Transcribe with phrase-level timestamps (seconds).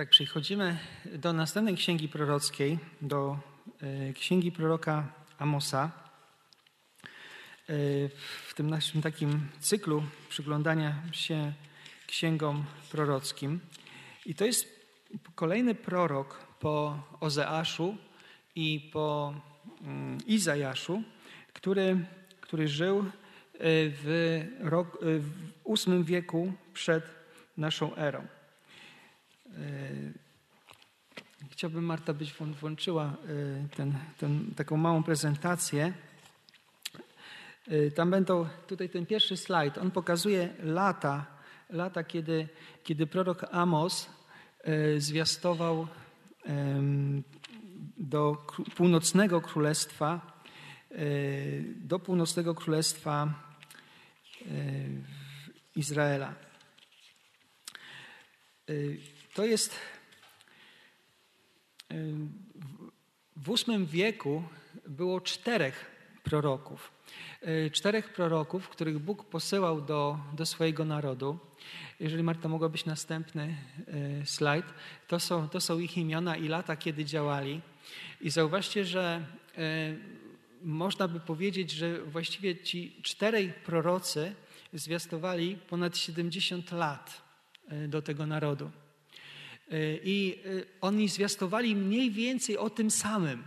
[0.00, 3.38] Tak, przechodzimy do następnej księgi prorockiej, do
[3.82, 5.90] e, księgi proroka Amosa.
[7.68, 7.74] E,
[8.48, 11.52] w tym naszym takim cyklu przyglądania się
[12.06, 13.60] księgom prorockim.
[14.26, 14.66] I to jest
[15.34, 17.96] kolejny prorok po Ozeaszu
[18.54, 19.34] i po
[19.82, 21.02] mm, Izajaszu,
[21.52, 22.06] który,
[22.40, 23.04] który żył e,
[24.02, 25.30] w, rok, w
[25.66, 27.04] VIII wieku przed
[27.56, 28.39] naszą erą.
[29.58, 29.62] E,
[31.50, 35.92] chciałbym, Marta, byś włączyła e, ten, ten, taką małą prezentację.
[37.68, 41.26] E, tam będą, tutaj ten pierwszy slajd, on pokazuje lata,
[41.70, 42.48] lata kiedy,
[42.84, 44.10] kiedy prorok Amos
[44.98, 45.88] zwiastował
[47.98, 50.42] do północnego królestwa,
[51.76, 53.34] do północnego królestwa
[55.76, 56.34] Izraela.
[59.40, 59.76] To jest
[63.36, 64.42] w VIII wieku
[64.86, 65.90] było czterech
[66.22, 66.92] proroków.
[67.66, 71.38] Y, czterech proroków, których Bóg posyłał do, do swojego narodu.
[72.00, 73.56] Jeżeli Marta mogłabyś następny
[74.22, 74.66] y, slajd,
[75.08, 77.60] to są, to są ich imiona i lata, kiedy działali.
[78.20, 79.26] I zauważcie, że
[79.58, 79.98] y,
[80.62, 84.34] można by powiedzieć, że właściwie ci czterej prorocy
[84.72, 87.22] zwiastowali ponad 70 lat
[87.88, 88.70] do tego narodu.
[90.04, 93.42] I y, oni zwiastowali mniej więcej o tym samym,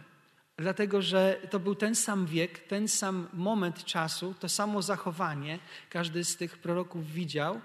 [0.57, 5.59] dlatego że to był ten sam wiek, ten sam moment czasu, to samo zachowanie.
[5.89, 7.61] Każdy z tych proroków widział.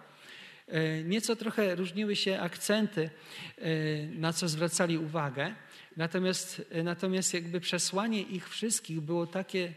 [0.68, 3.10] Y, nieco trochę różniły się akcenty,
[4.12, 5.54] na co zwracali uwagę.
[5.96, 9.72] Natomiast, natomiast jakby przesłanie ich wszystkich było takie,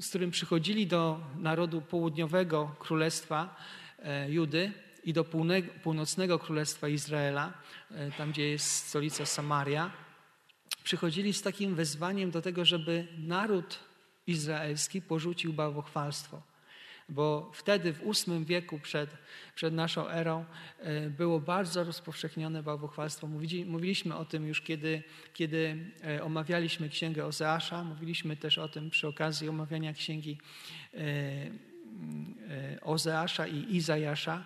[0.00, 3.56] z którym przychodzili do narodu południowego królestwa
[4.28, 4.72] Judy,
[5.08, 5.24] i do
[5.82, 7.52] północnego królestwa Izraela,
[7.90, 9.90] e, tam gdzie jest stolica Samaria,
[10.84, 13.78] przychodzili z takim wezwaniem do tego, żeby naród
[14.26, 16.42] izraelski porzucił bałwochwalstwo.
[17.08, 19.10] Bo wtedy w VIII wieku przed,
[19.54, 20.44] przed naszą erą
[20.78, 23.26] e, było bardzo rozpowszechnione bałwochwalstwo.
[23.66, 25.02] Mówiliśmy o tym już, kiedy,
[25.34, 27.84] kiedy e, omawialiśmy księgę Ozeasza.
[27.84, 30.38] Mówiliśmy też o tym przy okazji omawiania księgi
[32.82, 34.44] Ozeasza i Izajasza,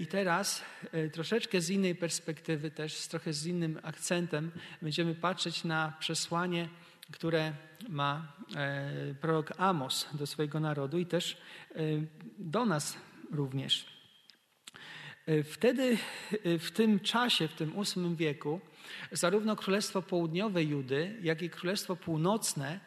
[0.00, 0.62] I teraz
[0.92, 4.50] e, troszeczkę z innej perspektywy, też z trochę z innym akcentem,
[4.82, 6.68] będziemy patrzeć na przesłanie,
[7.12, 7.52] które
[7.88, 11.36] ma e, prorok Amos do swojego narodu i też
[12.38, 12.96] do nas
[13.30, 13.94] również.
[15.44, 15.98] Wtedy,
[16.58, 18.60] w tym czasie, w tym VIII wieku,
[19.12, 22.80] zarówno Królestwo Południowe Judy, jak i Królestwo Północne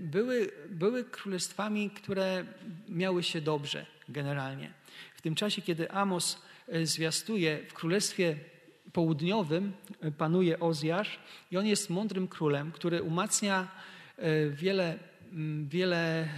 [0.00, 2.44] były, były królestwami, które
[2.88, 4.72] miały się dobrze generalnie.
[5.20, 8.36] W tym czasie, kiedy Amos e, zwiastuje w królestwie
[8.92, 11.18] południowym, e, panuje Ozjasz
[11.50, 13.68] i on jest mądrym królem, który umacnia
[14.16, 14.98] e, wiele,
[15.64, 16.28] wiele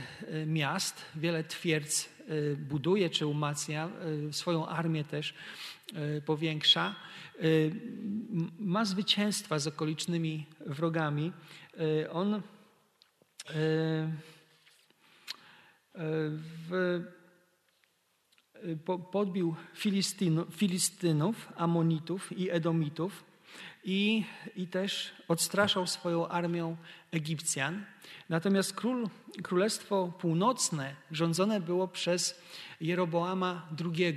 [0.47, 2.09] miast, wiele twierdz
[2.57, 3.91] buduje czy umacnia,
[4.31, 5.35] swoją armię też
[6.27, 6.95] powiększa.
[8.59, 11.33] Ma zwycięstwa z okolicznymi wrogami.
[12.13, 12.43] On
[16.69, 17.03] w
[19.13, 19.55] podbił
[20.51, 23.25] Filistynów, Amonitów i Edomitów
[23.85, 24.25] i,
[24.57, 26.77] i też odstraszał swoją armią
[27.11, 27.85] Egipcjan.
[28.29, 29.09] Natomiast król,
[29.43, 32.43] Królestwo Północne rządzone było przez
[32.81, 34.17] Jeroboama II.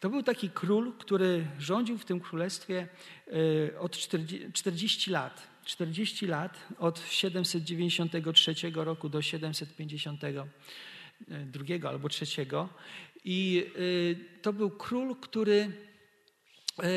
[0.00, 2.88] To był taki król, który rządził w tym królestwie
[3.72, 3.96] e, od
[4.52, 5.56] 40 lat.
[5.64, 12.68] 40 lat od 793 roku do 752 albo trzeciego.
[13.28, 15.72] I y, to był król, który,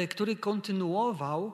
[0.03, 1.53] y, który kontynuował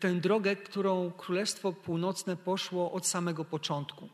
[0.00, 4.08] tę drogę, którą Królestwo Północne poszło od samego początku.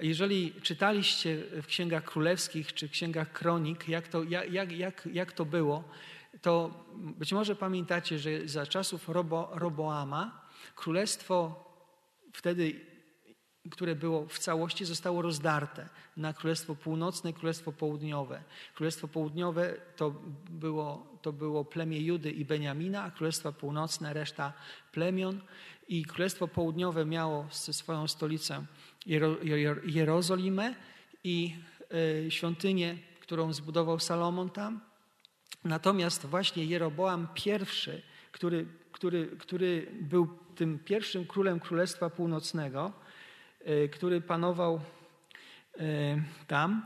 [0.00, 5.84] Jeżeli czytaliście w księgach królewskich czy księgach kronik, jak to, jak, jak, jak to było,
[6.42, 11.64] to być może pamiętacie, że za czasów Robo, Roboama królestwo
[12.32, 12.95] wtedy
[13.70, 18.42] które było w całości, zostało rozdarte na Królestwo Północne i Królestwo Południowe.
[18.74, 20.14] Królestwo Południowe to
[20.50, 24.52] było, to było plemię Judy i Beniamina, a Królestwo Północne reszta
[24.92, 25.40] plemion.
[25.88, 28.66] I Królestwo Południowe miało swoją stolicę
[29.84, 30.74] Jerozolimę
[31.24, 31.56] i
[32.26, 34.80] e, świątynię, którą zbudował Salomon tam.
[35.64, 38.02] Natomiast właśnie Jeroboam I,
[38.32, 42.92] który, który, który był tym pierwszym królem Królestwa Północnego,
[43.90, 44.80] który panował
[45.78, 46.82] e, tam,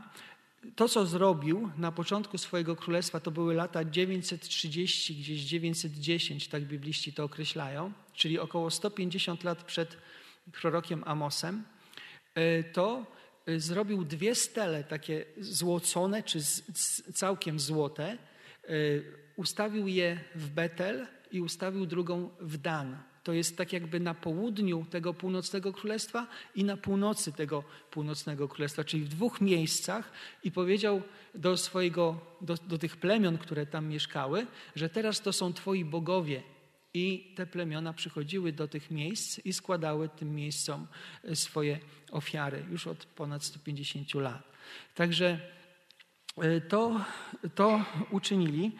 [0.75, 7.13] to, co zrobił na początku swojego królestwa, to były lata 930, gdzieś 910, tak bibliści
[7.13, 9.97] to określają, czyli około 150 lat przed
[10.61, 11.63] prorokiem Amosem,
[12.35, 13.05] e, to
[13.45, 16.39] e, zrobił dwie stele, takie złocone czy
[17.13, 18.17] całkiem złote.
[18.63, 18.67] E,
[19.35, 23.10] ustawił je w Betel i ustawił drugą w Dan.
[23.23, 28.83] To jest tak jakby na południu tego północnego królestwa i na północy tego północnego królestwa,
[28.83, 30.11] czyli w dwóch miejscach
[30.43, 31.01] i powiedział
[31.35, 36.43] do swojego, do, do tych plemion, które tam mieszkały, że teraz to są twoi bogowie.
[36.93, 40.87] I te plemiona przychodziły do tych miejsc i składały tym miejscom
[41.23, 41.79] e, swoje
[42.11, 44.43] ofiary już od ponad 150 lat.
[44.95, 45.39] Także
[46.37, 47.05] e, to,
[47.55, 48.71] to uczynili.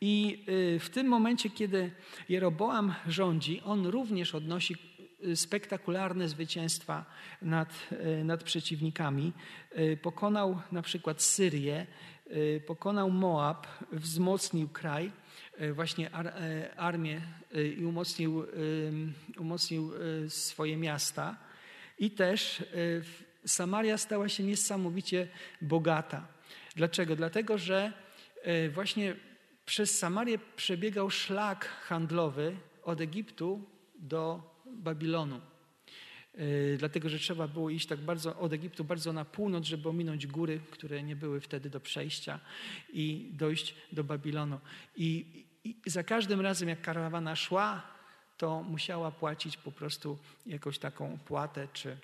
[0.00, 1.90] I y, w tym momencie, kiedy
[2.28, 4.76] Jeroboam rządzi, on również odnosi
[5.24, 7.04] y, spektakularne zwycięstwa
[7.42, 9.32] nad, y, nad przeciwnikami.
[10.02, 11.86] Pokonał na przykład Syrię,
[12.66, 15.12] pokonał Moab, wzmocnił kraj,
[15.72, 16.10] właśnie
[16.76, 17.20] armię
[17.78, 18.46] i umocnił,
[19.38, 19.92] umocnił
[20.28, 21.36] swoje miasta.
[21.98, 22.64] I też
[23.46, 25.28] Samaria stała się niesamowicie
[25.62, 26.26] bogata.
[26.76, 27.16] Dlaczego?
[27.16, 27.92] Dlatego, że
[28.74, 29.16] właśnie
[29.68, 33.64] przez Samarię przebiegał szlak handlowy od Egiptu
[33.98, 35.40] do Babilonu.
[36.34, 40.26] Yy, dlatego, że trzeba było iść tak bardzo od Egiptu bardzo na północ, żeby ominąć
[40.26, 42.40] góry, które nie były wtedy do przejścia
[42.92, 44.60] i dojść do Babilonu.
[44.96, 47.82] I, i za każdym razem, jak karawana szła,
[48.36, 51.96] to musiała płacić po prostu jakąś taką płatę, czy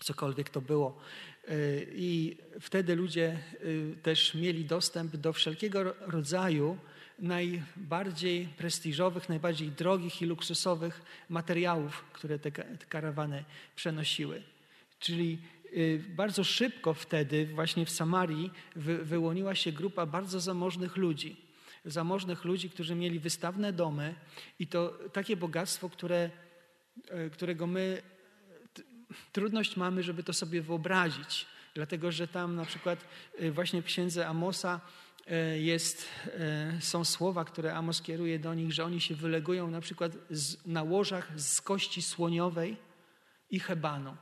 [0.00, 1.00] cokolwiek to było.
[1.48, 6.78] Y, I wtedy ludzie y, też mieli dostęp do wszelkiego rodzaju
[7.18, 12.50] najbardziej prestiżowych, najbardziej drogich i luksusowych materiałów, które te
[12.88, 13.44] karawany
[13.76, 14.42] przenosiły.
[15.00, 15.38] Czyli
[15.76, 18.50] y, bardzo szybko wtedy właśnie w Samarii
[19.02, 21.36] wyłoniła się grupa bardzo zamożnych ludzi.
[21.84, 24.14] Zamożnych ludzi, którzy mieli wystawne domy
[24.58, 26.30] i to takie bogactwo, które,
[27.32, 28.02] którego my
[29.32, 33.04] trudność mamy, żeby to sobie wyobrazić, dlatego że tam na przykład
[33.40, 34.80] y, właśnie w księdze Amosa
[35.54, 36.08] y, jest,
[36.78, 40.66] y, są słowa, które Amos kieruje do nich, że oni się wylegują na przykład z,
[40.66, 42.76] na łożach z kości słoniowej
[43.50, 44.16] i hebanu.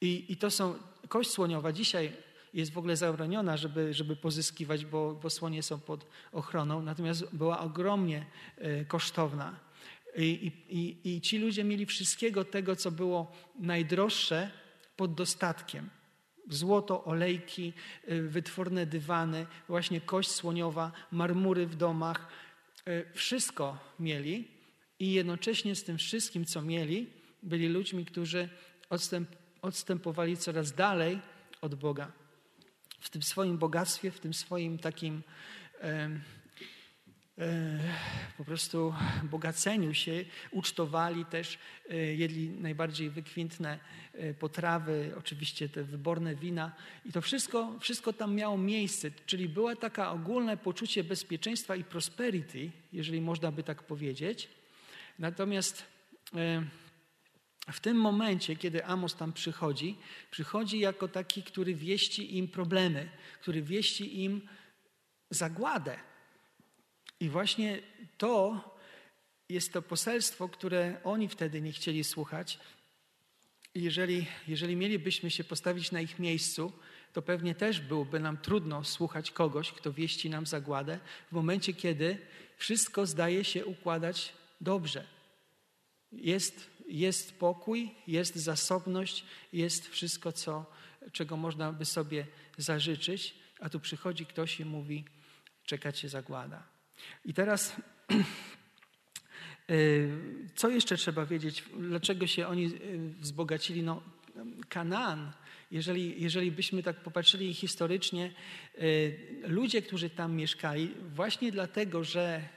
[0.00, 0.74] I, I to są,
[1.08, 2.12] kość słoniowa dzisiaj
[2.54, 7.60] jest w ogóle zabroniona, żeby, żeby pozyskiwać, bo, bo słonie są pod ochroną, natomiast była
[7.60, 8.26] ogromnie
[8.88, 9.60] kosztowna.
[10.16, 14.50] I, i, I ci ludzie mieli wszystkiego tego, co było najdroższe,
[14.96, 15.90] pod dostatkiem.
[16.48, 17.72] Złoto, olejki,
[18.10, 22.28] y, wytworne dywany, właśnie kość słoniowa, marmury w domach.
[22.88, 24.48] Y, wszystko mieli
[24.98, 27.06] i jednocześnie z tym wszystkim, co mieli,
[27.42, 28.48] byli ludźmi, którzy
[28.90, 29.28] odstęp,
[29.62, 31.18] odstępowali coraz dalej
[31.60, 32.12] od Boga.
[33.00, 35.22] W tym swoim bogactwie, w tym swoim takim
[35.82, 36.10] E,
[38.38, 41.58] po prostu bogaceniu się, ucztowali też,
[41.90, 43.78] e, jedli najbardziej wykwintne
[44.12, 46.72] e, potrawy, oczywiście te wyborne wina.
[47.04, 52.70] I to wszystko, wszystko tam miało miejsce, czyli było takie ogólne poczucie bezpieczeństwa i prosperity,
[52.92, 54.48] jeżeli można by tak powiedzieć.
[55.18, 55.84] Natomiast
[57.72, 59.98] w tym momencie, kiedy Amos tam przychodzi,
[60.30, 63.08] przychodzi jako taki, który wieści im problemy,
[63.40, 64.48] który wieści im
[65.30, 66.11] zagładę
[67.22, 67.82] i właśnie
[68.18, 68.60] to
[69.48, 72.58] jest to poselstwo, które oni wtedy nie chcieli słuchać.
[73.74, 76.72] Jeżeli, jeżeli mielibyśmy się postawić na ich miejscu,
[77.12, 82.18] to pewnie też byłoby nam trudno słuchać kogoś, kto wieści nam zagładę, w momencie, kiedy
[82.56, 85.06] wszystko zdaje się układać dobrze.
[86.12, 90.66] Jest, jest pokój, jest zasobność, jest wszystko, co,
[91.12, 92.26] czego można by sobie
[92.58, 95.04] zażyczyć, a tu przychodzi ktoś i mówi:
[95.64, 96.71] czekacie zagłada.
[97.24, 97.76] I teraz,
[99.70, 100.10] y,
[100.54, 101.64] co jeszcze trzeba wiedzieć?
[101.78, 103.82] Dlaczego się oni y, wzbogacili?
[103.82, 104.02] No,
[104.68, 105.32] Kanaan,
[105.70, 108.32] jeżeli, jeżeli byśmy tak popatrzyli historycznie,
[108.78, 112.48] y, ludzie, którzy tam mieszkali, właśnie dlatego, że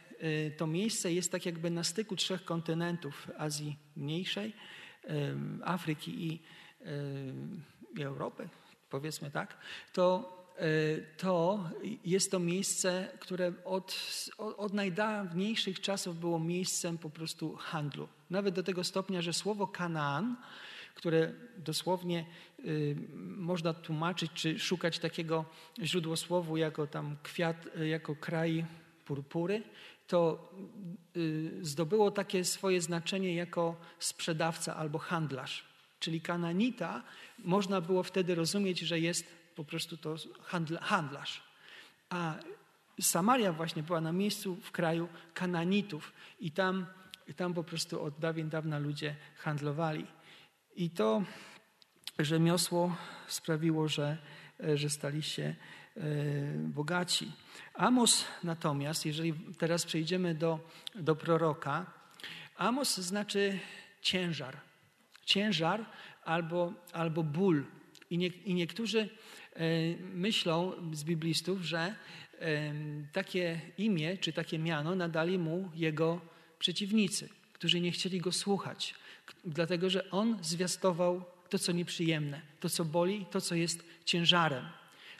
[0.58, 4.54] to miejsce jest tak jakby na styku trzech kontynentów Azji Mniejszej,
[5.64, 6.40] Afryki i,
[7.98, 8.50] i Europy,
[8.90, 9.58] powiedzmy tak,
[9.94, 10.45] to E,
[11.18, 11.70] to
[12.06, 13.96] jest to miejsce, które od,
[14.38, 18.08] od najdawniejszych czasów było miejscem po prostu handlu.
[18.30, 20.36] Nawet do tego stopnia, że słowo Kanaan,
[20.96, 22.26] które dosłownie
[22.66, 22.96] y,
[23.38, 25.46] można tłumaczyć czy szukać takiego
[25.84, 28.66] źródłosłowu jako tam kwiat, jako kraj
[29.06, 29.64] purpury,
[30.08, 30.52] to
[31.18, 35.64] y, zdobyło takie swoje znaczenie jako sprzedawca albo handlarz.
[36.00, 37.04] Czyli Kananita
[37.40, 41.42] można było wtedy rozumieć, że jest po prostu to handla, handlarz.
[42.10, 42.36] A
[43.02, 46.86] Samaria właśnie była na miejscu w kraju Kananitów i tam,
[47.36, 50.06] tam po prostu od dawien dawna ludzie handlowali.
[50.76, 51.24] I to
[52.20, 52.96] rzemiosło
[53.28, 54.18] sprawiło, że,
[54.76, 56.02] że stali się e,
[56.58, 57.32] bogaci.
[57.74, 60.60] Amos natomiast, jeżeli teraz przejdziemy do,
[60.96, 61.86] do proroka,
[62.58, 63.60] Amos znaczy
[64.02, 64.58] ciężar.
[65.26, 65.86] Ciężar
[66.24, 67.66] albo, albo ból.
[68.10, 69.10] I, nie, I niektórzy
[70.14, 71.96] myślą z biblistów, że
[73.12, 76.22] takie imię czy takie miano nadali mu jego
[76.60, 78.96] przeciwnicy, którzy nie chcieli go słuchać,
[79.46, 84.66] dlatego że on zwiastował to, co nieprzyjemne, to, co boli, to, co jest ciężarem,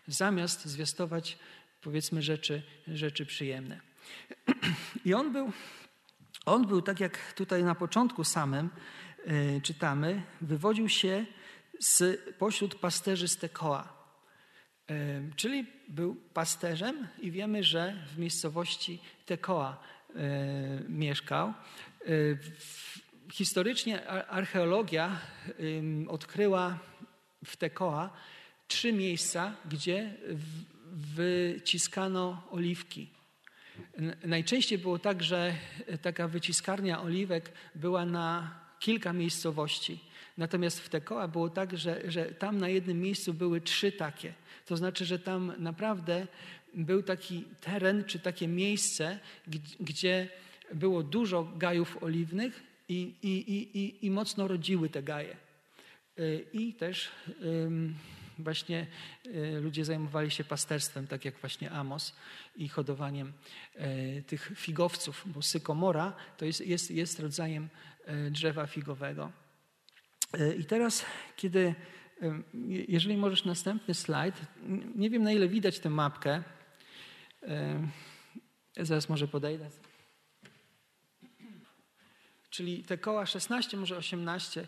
[0.08, 1.38] zamiast zwiastować,
[1.82, 3.80] powiedzmy, rzeczy, rzeczy przyjemne.
[5.06, 5.52] I on był,
[6.46, 8.70] on był, tak jak tutaj na początku samym
[9.26, 11.26] yy, czytamy, wywodził się
[11.80, 13.95] z pośród pasterzy z Tekoa.
[15.36, 20.22] Czyli był pasterzem i wiemy, że w miejscowości Tekoa yy,
[20.90, 21.54] mieszkał.
[23.32, 25.20] Historycznie archeologia
[26.08, 26.80] odkryła
[27.46, 28.14] w Tekoa
[28.68, 30.14] trzy miejsca, gdzie
[30.92, 33.10] wyciskano oliwki.
[34.24, 35.56] Najczęściej było tak, że
[36.02, 40.00] taka wyciskarnia oliwek była na kilka miejscowości.
[40.38, 44.34] Natomiast w Tekoa było tak, że, że tam na jednym miejscu były trzy takie.
[44.66, 46.28] To znaczy, że tam naprawdę
[46.74, 49.20] był taki teren czy takie miejsce,
[49.80, 50.30] gdzie
[50.74, 53.30] było dużo gajów oliwnych i, i,
[53.80, 55.38] i, i mocno rodziły te gaje.
[56.20, 57.12] Y, I też
[58.40, 58.88] właśnie
[59.26, 62.16] y, ludzie zajmowali się pasterstwem, tak jak właśnie Amos,
[62.56, 63.34] i hodowaniem
[63.76, 67.70] y, tych figowców, bo sykomora to jest, jest, jest rodzajem
[68.32, 69.32] drzewa figowego.
[70.60, 71.76] I teraz, kiedy,
[72.88, 74.36] jeżeli możesz następny slajd,
[74.96, 76.44] nie wiem na ile widać tę mapkę,
[78.78, 79.70] zaraz może podejdę
[82.56, 84.68] czyli te koła 16, może 18, e,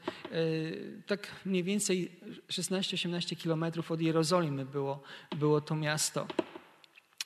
[1.05, 2.11] tak mniej więcej
[2.47, 5.03] 16-18 kilometrów od Jerozolimy było,
[5.35, 6.27] było to miasto.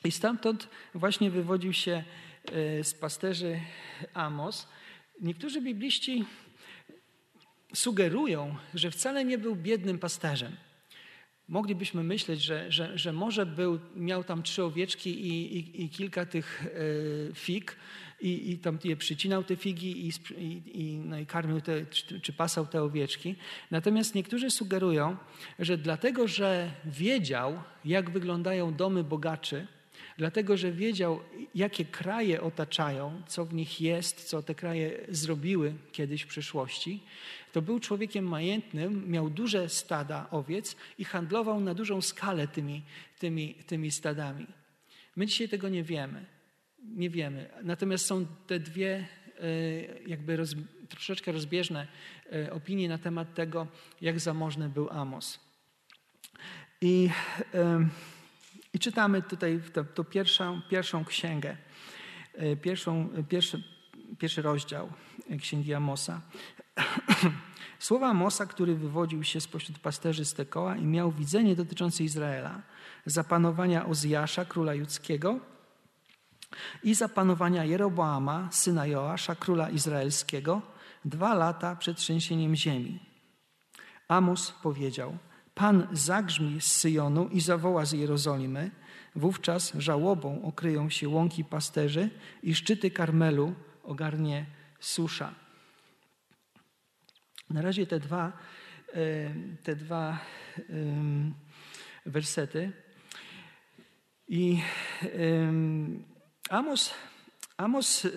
[0.03, 2.03] I stamtąd właśnie wywodził się
[2.45, 3.59] e, z pasterzy
[4.13, 4.67] Amos.
[5.21, 6.25] Niektórzy bibliści
[7.73, 10.55] sugerują, że wcale nie był biednym pasterzem.
[11.47, 16.25] Moglibyśmy myśleć, że, że, że może był, miał tam trzy owieczki i, i, i kilka
[16.25, 17.75] tych e, fig,
[18.21, 20.11] i, i tam je przycinał te figi i,
[20.81, 23.35] i, no i karmił te, czy, czy pasał te owieczki.
[23.71, 25.17] Natomiast niektórzy sugerują,
[25.59, 29.67] że dlatego, że wiedział, jak wyglądają domy bogaczy,
[30.21, 31.19] dlatego, że wiedział,
[31.55, 37.03] jakie kraje otaczają, co w nich jest, co te kraje zrobiły kiedyś w przyszłości,
[37.51, 42.81] to był człowiekiem majętnym, miał duże stada owiec i handlował na dużą skalę tymi,
[43.19, 44.47] tymi, tymi stadami.
[45.15, 46.25] My dzisiaj tego nie wiemy
[46.83, 47.49] nie wiemy.
[47.63, 49.07] Natomiast są te dwie
[49.39, 49.47] e,
[50.07, 50.55] jakby roz,
[50.89, 51.87] troszeczkę rozbieżne
[52.33, 53.67] e, opinie na temat tego,
[54.01, 55.39] jak zamożny był Amos.
[56.81, 57.09] I,
[58.73, 61.57] i czytamy tutaj tę pierwszą, pierwszą księgę,
[62.33, 63.63] e, pierwszą, pierwszy,
[64.17, 64.89] pierwszy rozdział
[65.41, 66.21] księgi Amosa.
[67.79, 72.61] Słowa Amosa, który wywodził się spośród pasterzy z Tekoa i miał widzenie dotyczące Izraela,
[73.05, 75.39] zapanowania Ozjasza, króla judzkiego,
[76.83, 80.61] i za panowania Jeroboama, syna Joasza, króla izraelskiego,
[81.05, 82.99] dwa lata przed trzęsieniem ziemi.
[84.07, 85.17] Amos powiedział,
[85.61, 88.71] Pan zagrzmi z Syjonu i zawoła z Jerozolimy,
[89.15, 92.09] wówczas żałobą okryją się łąki pasterzy
[92.43, 93.53] i szczyty Karmelu
[93.83, 94.45] ogarnie
[94.79, 95.33] susza.
[97.49, 98.31] Na razie te dwa,
[98.93, 100.19] e, te dwa
[102.05, 102.71] wersety.
[104.27, 104.61] I
[106.49, 106.93] Amos,
[107.57, 108.07] Amos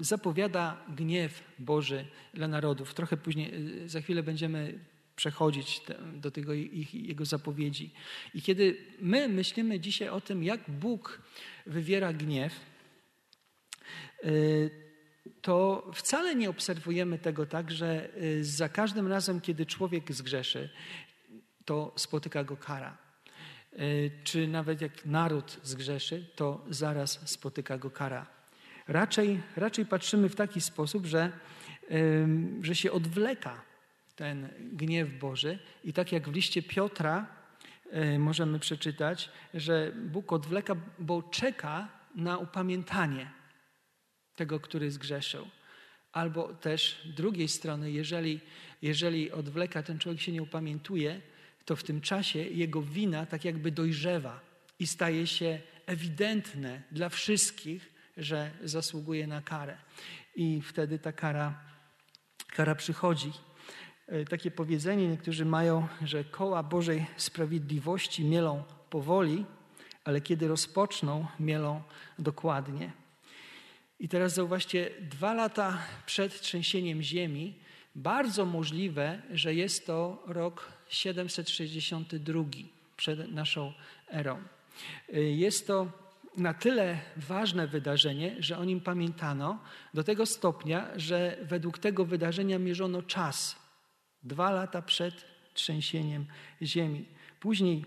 [0.00, 2.04] zapowiada gniew Boży
[2.34, 2.94] dla narodów.
[2.94, 3.54] Trochę później,
[3.84, 4.78] y, za chwilę będziemy
[5.16, 7.90] przechodzić do tego ich, jego zapowiedzi.
[8.34, 11.22] I kiedy my myślimy dzisiaj o tym, jak Bóg
[11.66, 12.60] wywiera gniew,
[14.24, 14.70] y,
[15.42, 20.70] to wcale nie obserwujemy tego tak, że y, za każdym razem, kiedy człowiek zgrzeszy,
[21.64, 22.98] to spotyka go kara.
[23.72, 23.76] E,
[24.24, 28.26] czy nawet jak naród zgrzeszy, to zaraz spotyka go kara.
[28.88, 31.32] Raczej, raczej patrzymy w taki sposób, że,
[32.62, 33.62] że się odwleka
[34.16, 37.26] ten gniew Boży i tak jak w liście Piotra
[37.90, 43.30] e, możemy przeczytać, że Bóg odwleka, bo czeka na upamiętanie
[44.36, 45.48] tego, który zgrzeszył.
[46.12, 48.40] Albo też drugiej strony, jeżeli,
[48.82, 51.20] jeżeli odwleka, ten człowiek się nie upamiętuje,
[51.64, 54.40] to w tym czasie jego wina tak jakby dojrzewa
[54.78, 59.76] i staje się ewidentne dla wszystkich, że zasługuje na karę.
[60.36, 61.60] I wtedy ta kara,
[62.48, 63.32] kara przychodzi.
[64.06, 69.44] E, takie powiedzenie niektórzy mają, że koła Bożej sprawiedliwości mielą powoli,
[70.04, 71.82] ale kiedy rozpoczną, mielą
[72.18, 72.92] dokładnie.
[74.00, 77.54] I teraz zauważcie, dwa lata przed trzęsieniem ziemi,
[77.94, 82.44] bardzo możliwe, że jest to rok 762
[82.96, 83.72] przed naszą
[84.10, 84.42] erą.
[85.12, 85.88] Jest to
[86.36, 89.58] na tyle ważne wydarzenie, że o nim pamiętano
[89.94, 93.63] do tego stopnia, że według tego wydarzenia mierzono czas.
[94.24, 96.26] Dwa lata przed trzęsieniem
[96.62, 97.04] ziemi.
[97.40, 97.84] Później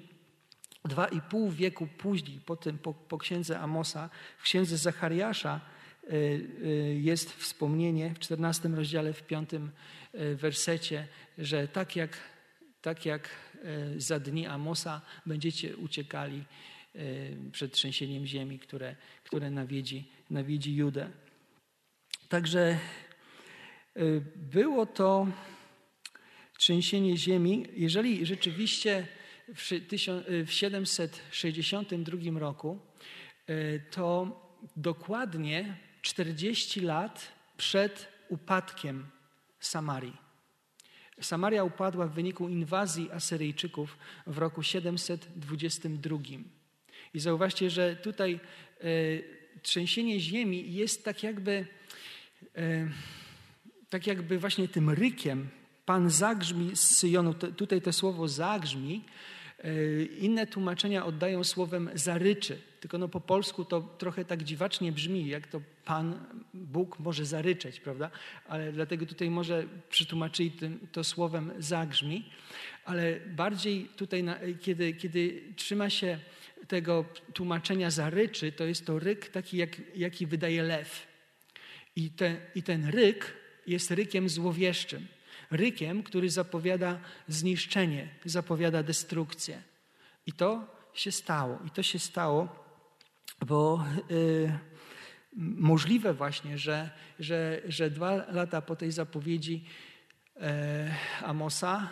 [0.87, 5.61] Dwa i pół wieku później, po, tym, po, po księdze Amosa, w księdze Zachariasza
[6.03, 12.17] y, y, jest wspomnienie w 14 rozdziale, w 5 y, wersecie, że tak jak,
[12.81, 13.29] tak jak
[13.97, 16.43] za dni Amosa będziecie uciekali
[17.51, 21.09] przed trzęsieniem ziemi, które, które nawiedzi, nawiedzi Judę.
[22.29, 22.77] Także
[24.35, 25.27] było to
[26.57, 27.65] trzęsienie ziemi.
[27.75, 29.07] Jeżeli rzeczywiście
[30.45, 32.79] w 762 roku,
[33.47, 34.41] e, to
[34.75, 39.05] dokładnie 40 lat przed upadkiem
[39.59, 40.27] Samarii.
[41.21, 43.97] Samaria upadła w wyniku inwazji Asyryjczyków
[44.27, 46.17] w roku 722.
[47.13, 48.39] I zauważcie, że tutaj
[48.79, 48.83] e,
[49.61, 51.67] trzęsienie ziemi jest tak jakby,
[52.55, 52.89] e,
[53.89, 55.49] tak jakby właśnie tym rykiem.
[55.87, 59.03] Pan zagrzmi z Syjonu, tutaj to słowo zagrzmi
[59.63, 65.27] E, inne tłumaczenia oddają słowem zaryczy, tylko no po polsku to trochę tak dziwacznie brzmi,
[65.27, 68.11] jak to Pan Bóg może zaryczeć, prawda?
[68.47, 70.51] Ale dlatego tutaj może przetłumaczyli
[70.91, 72.29] to słowem zagrzmi,
[72.85, 74.23] ale bardziej tutaj,
[74.61, 76.19] kiedy, kiedy trzyma się
[76.67, 81.07] tego tłumaczenia zaryczy, to jest to ryk taki, jak, jaki wydaje lew.
[81.95, 83.33] I, te, I ten ryk
[83.67, 85.07] jest rykiem złowieszczym
[85.51, 89.61] rykiem, który zapowiada zniszczenie, zapowiada destrukcję.
[90.25, 91.59] I to się stało.
[91.67, 92.65] I to się stało,
[93.45, 94.57] bo y,
[95.55, 99.63] możliwe właśnie, że, że, że dwa lata po tej zapowiedzi
[100.35, 100.41] y,
[101.23, 101.89] Amosa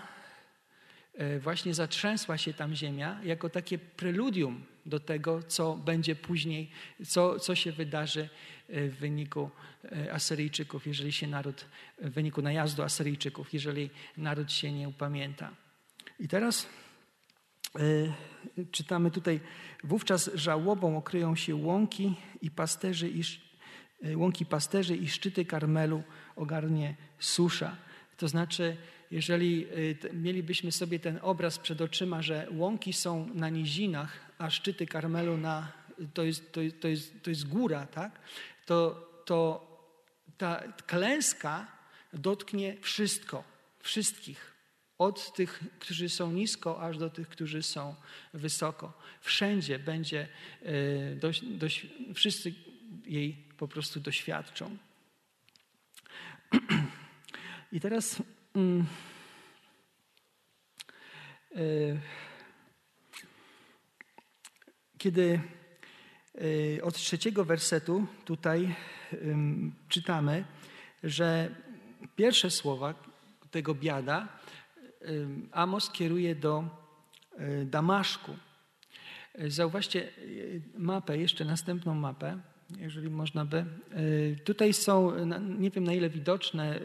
[1.19, 6.71] y, właśnie zatrzęsła się tam ziemia jako takie preludium do tego, co będzie później,
[7.06, 9.49] co, co się wydarzy E, w wyniku
[9.91, 11.65] e, Asyryjczyków, jeżeli się naród,
[12.01, 15.51] w wyniku najazdu Asyryjczyków, jeżeli naród się nie upamięta.
[16.19, 16.67] I teraz
[17.80, 18.13] y,
[18.71, 19.39] czytamy tutaj,
[19.84, 23.21] wówczas żałobą okryją się łąki i pasterzy i
[24.15, 26.04] łąki pasterzy i szczyty Karmelu
[26.36, 27.75] ogarnie susza.
[28.17, 28.78] To znaczy,
[29.12, 29.67] jeżeli
[30.13, 35.71] mielibyśmy sobie ten obraz przed oczyma, że łąki są na nizinach, a szczyty Karmelu na,
[36.13, 38.19] to, jest, to, jest, to, jest, to jest góra, tak?
[38.65, 39.67] To, to
[40.38, 41.67] ta klęska
[42.13, 43.43] dotknie wszystko,
[43.80, 44.56] wszystkich.
[44.97, 47.95] Od tych, którzy są nisko, aż do tych, którzy są
[48.34, 48.93] wysoko.
[49.21, 50.28] Wszędzie będzie,
[50.62, 52.54] e, dość, dość, wszyscy
[53.06, 54.78] jej po prostu doświadczą.
[57.71, 58.21] I teraz.
[58.56, 58.86] Mm,
[61.56, 61.60] e,
[64.97, 65.39] kiedy
[66.84, 68.76] od trzeciego wersetu tutaj
[69.89, 70.45] czytamy,
[71.04, 71.56] że
[72.15, 72.93] pierwsze słowa
[73.52, 74.28] tego biada
[75.52, 76.63] Amos kieruje do
[77.39, 78.32] y, Damaszku.
[79.48, 82.39] Zauważcie y, mapę, jeszcze następną mapę,
[82.80, 83.65] jeżeli można by.
[84.43, 85.26] Tutaj są,
[85.60, 86.80] nie wiem na ile widoczne,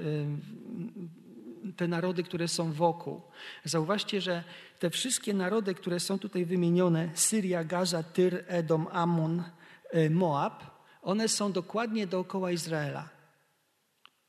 [1.76, 3.22] te narody, które są wokół.
[3.64, 4.44] Zauważcie, że
[4.78, 9.42] te wszystkie narody, które są tutaj wymienione, Syria, Gaza, Tyr, Edom, Ammon,
[9.90, 13.08] e, Moab, one są dokładnie dookoła Izraela.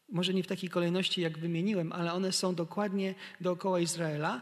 [0.09, 4.41] Może nie w takiej kolejności, jak wymieniłem, ale one są dokładnie dookoła Izraela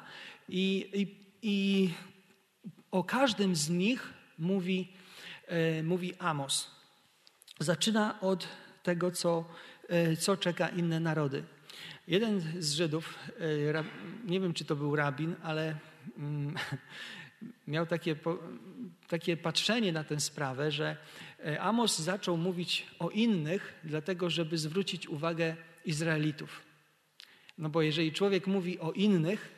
[0.50, 1.90] i, i, i
[2.92, 4.94] o każdym z nich mówi,
[5.48, 6.72] e, mówi Amos.
[7.60, 8.48] Zaczyna od
[8.84, 9.46] tego, co,
[9.90, 11.44] e, co czeka inne narody.
[12.10, 13.16] Jeden z Żydów,
[13.74, 13.84] e,
[14.26, 15.76] nie wiem czy to był rabin, ale
[16.18, 16.56] mm,
[17.68, 18.16] miał takie,
[19.08, 20.98] takie patrzenie na tę sprawę, że
[21.46, 26.62] e, Amos zaczął mówić o innych, dlatego żeby zwrócić uwagę Izraelitów.
[27.58, 29.52] No bo jeżeli człowiek mówi o innych,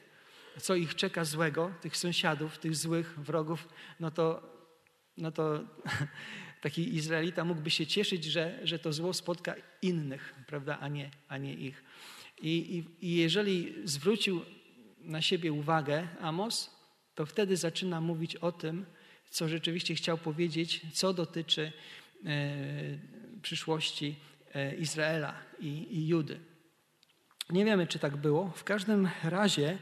[0.58, 3.68] co ich czeka złego, tych sąsiadów, tych złych wrogów,
[4.00, 4.42] no to,
[5.18, 5.60] no to
[6.62, 11.38] taki Izraelita mógłby się cieszyć, że, że to zło spotka innych, prawda, a nie, a
[11.38, 11.84] nie ich.
[12.42, 14.42] I, i, I, jeżeli zwrócił
[15.00, 16.72] na siebie uwagę Amos,
[17.16, 18.86] to wtedy zaczyna mówić o tym,
[19.30, 21.72] co rzeczywiście chciał powiedzieć, co dotyczy
[22.26, 22.58] e,
[23.42, 24.16] przyszłości
[24.54, 26.40] e, Izraela i, i Judy.
[27.50, 28.52] Nie wiemy, czy tak było.
[28.56, 29.78] W każdym razie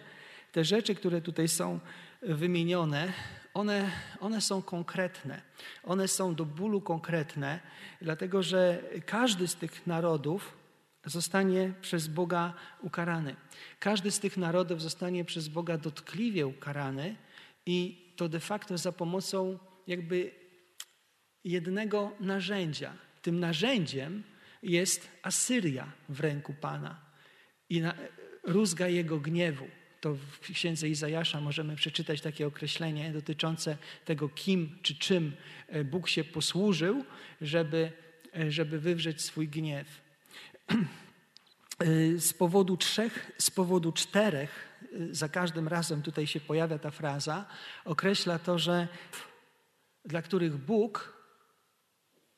[0.51, 1.79] te rzeczy, które tutaj są
[2.21, 3.13] wymienione,
[3.53, 5.41] one, one są konkretne.
[5.83, 7.59] One są do bólu konkretne,
[8.01, 10.58] dlatego że każdy z tych narodów
[11.09, 13.35] zostanie przez Boga ukarany.
[13.79, 17.15] Każdy z tych narodów zostanie przez Boga dotkliwie ukarany
[17.65, 20.31] i to de facto za pomocą jakby
[21.43, 22.93] jednego narzędzia.
[23.21, 24.23] Tym narzędziem
[24.63, 27.01] jest Asyria w ręku Pana
[27.69, 27.93] i na,
[28.43, 29.67] rózga jego gniewu.
[30.01, 35.33] To w księdze Izajasza możemy przeczytać takie określenie dotyczące tego, kim czy czym
[35.67, 37.05] e, Bóg się posłużył,
[37.41, 37.91] żeby,
[38.35, 40.08] e, żeby wywrzeć swój gniew.
[41.79, 44.79] E, z powodu trzech, z powodu czterech,
[45.11, 47.45] za każdym razem tutaj się pojawia ta fraza,
[47.85, 48.87] określa to, że
[50.05, 51.13] dla których Bóg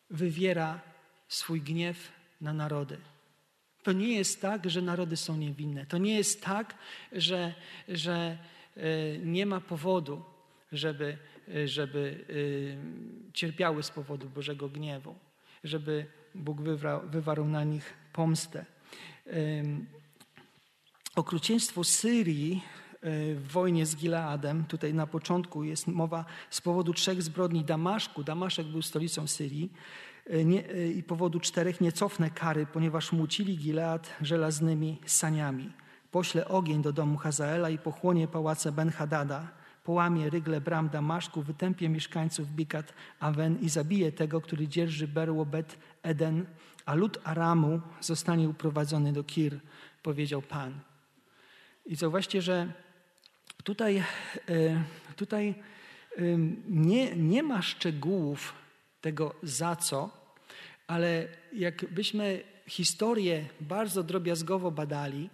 [0.10, 0.82] wywiera
[1.28, 2.98] swój gniew na narody.
[3.84, 5.86] To nie jest tak, że narody są niewinne.
[5.86, 6.76] To nie jest tak,
[7.12, 7.54] że,
[7.88, 8.38] że
[8.78, 10.24] e, nie ma powodu,
[10.72, 11.18] żeby,
[11.66, 12.26] żeby
[13.34, 15.16] cierpiały z powodu Bożego gniewu,
[15.64, 18.66] żeby Bóg wywarł, wywarł na nich pomstę.
[21.16, 22.64] Okrucieństwo Syrii
[23.36, 28.24] w wojnie z Gileadem, tutaj na początku jest mowa z powodu trzech zbrodni Damaszku.
[28.24, 29.74] Damaszek był stolicą Syrii
[30.30, 35.72] E, nie, e, i powodu czterech nie cofnę kary, ponieważ mucili Gilead żelaznymi saniami.
[36.12, 39.48] Pośle ogień do domu Hazaela i pochłonie pałace Ben-Hadada.
[39.84, 45.78] Połamie rygle bram Damaszku, wytępie mieszkańców Bikat Awen i zabije tego, który dzierży berło Bet
[46.04, 46.46] Eden,
[46.92, 49.60] a lud Aramu zostanie uprowadzony do Kir,
[50.04, 50.80] powiedział Pan.
[51.86, 52.72] I zauważcie, że
[53.64, 54.04] tutaj, e,
[55.16, 55.56] tutaj
[56.68, 58.54] nie, nie ma szczegółów
[59.02, 60.10] tego za co,
[60.88, 65.30] ale jakbyśmy historię bardzo drobiazgowo badali,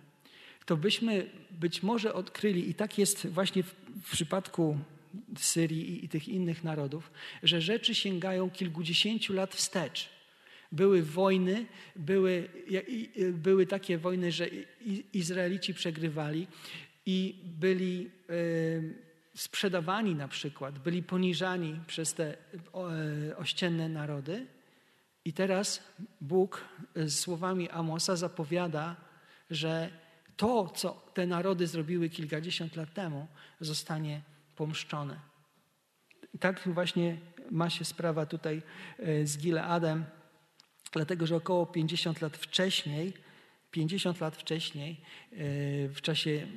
[0.66, 4.78] to byśmy być może odkryli, i tak jest właśnie w, w przypadku
[5.38, 7.12] Syrii i, i tych innych narodów,
[7.44, 10.17] że rzeczy sięgają kilkudziesięciu lat wstecz.
[10.72, 12.50] Były wojny, były,
[13.34, 14.48] były takie wojny, że
[15.14, 16.48] Izraelici przegrywali
[17.06, 18.10] i byli
[19.38, 24.48] sprzedawani na przykład, byli poniżani przez te e, ościenne narody.
[25.26, 25.84] I teraz
[26.22, 28.96] Bóg z słowami Amosa zapowiada,
[29.50, 29.90] że
[30.38, 33.28] to, co te narody zrobiły kilkadziesiąt lat temu,
[33.60, 34.22] zostanie
[34.56, 35.20] pomszczone.
[36.40, 37.18] Tak właśnie
[37.52, 38.62] ma się sprawa tutaj
[39.00, 40.06] e, z Gileadem,
[40.92, 43.14] dlatego że około 50 lat wcześniej,
[43.72, 44.98] 50 lat wcześniej,
[45.32, 45.36] e,
[45.90, 46.48] w czasie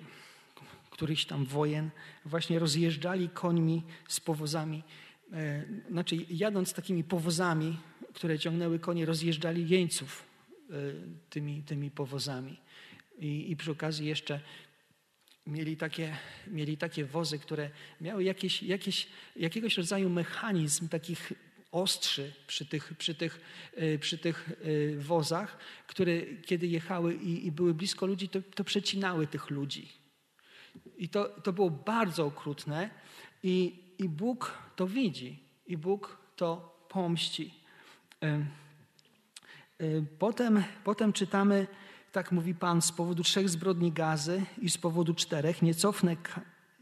[0.90, 1.90] którychś tam wojen,
[2.24, 4.82] właśnie rozjeżdżali końmi z powozami,
[5.32, 7.76] e, znaczy jadąc takimi powozami,
[8.14, 10.24] które ciągnęły konie, rozjeżdżali jeńców
[10.70, 10.74] e,
[11.30, 12.60] tymi, tymi powozami.
[13.18, 14.40] I, I przy okazji jeszcze
[15.46, 16.16] mieli takie,
[16.46, 21.32] mieli takie wozy, które miały jakieś, jakieś, jakiegoś rodzaju mechanizm takich
[21.72, 23.40] ostrzy przy tych, przy tych,
[23.76, 24.50] e, przy tych
[24.98, 26.12] wozach, które
[26.46, 29.88] kiedy jechały i, i były blisko ludzi, to, to przecinały tych ludzi.
[30.96, 32.90] I to, to było bardzo okrutne
[33.42, 37.54] i, i Bóg to widzi i Bóg to pomści.
[40.18, 41.66] Potem, potem czytamy,
[42.12, 46.16] tak mówi Pan, z powodu trzech zbrodni gazy i z powodu czterech nie cofnę,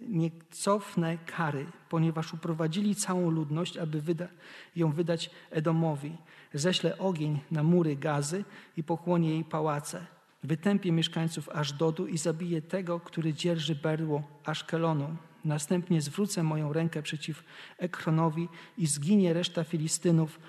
[0.00, 4.28] nie cofnę kary, ponieważ uprowadzili całą ludność, aby wyda,
[4.76, 6.16] ją wydać Edomowi.
[6.54, 8.44] Ześlę ogień na mury gazy
[8.76, 10.06] i pochłonie jej pałace
[10.42, 15.16] Wytępię mieszkańców Ażdodu i zabiję tego, który dzierży berło Aszkelonu.
[15.44, 17.44] Następnie zwrócę moją rękę przeciw
[17.78, 20.40] Ekronowi i zginie reszta Filistynów,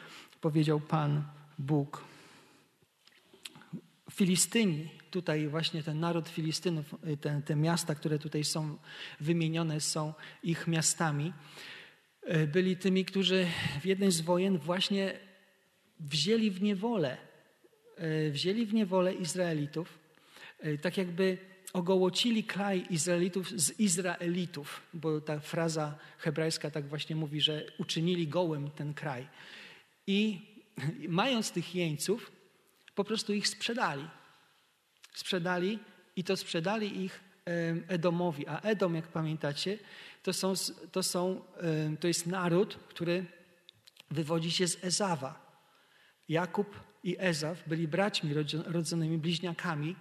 [0.42, 1.24] powiedział Pan
[1.60, 2.04] Bóg.
[4.12, 8.78] Filistyni, tutaj właśnie ten naród Filistynów, te, te miasta, które tutaj są
[9.20, 11.34] wymienione, są ich miastami,
[12.48, 13.48] byli tymi, którzy
[13.82, 15.20] w jednej z wojen właśnie
[16.00, 17.18] wzięli w niewolę
[18.00, 20.00] E, wzięli w niewolę Izraelitów,
[20.82, 21.38] tak jakby
[21.74, 28.72] ogołocili kraj Izraelitów z Izraelitów, bo ta fraza hebrajska tak właśnie mówi, że uczynili gołym
[28.72, 29.28] ten kraj.
[30.08, 30.42] I
[31.22, 32.32] mając tych jeńców,
[32.96, 34.08] po prostu ich sprzedali.
[35.14, 35.80] Sprzedali
[36.16, 37.20] i to sprzedali ich
[37.88, 38.48] Edomowi.
[38.48, 39.78] A Edom, jak pamiętacie,
[40.24, 40.54] to, są,
[40.92, 41.42] to, są,
[42.00, 43.26] to jest naród, który
[44.12, 45.50] wywodzi się z Ezawa.
[46.30, 48.34] Jakub i Ezaf byli braćmi
[48.66, 49.96] rodzonymi bliźniakami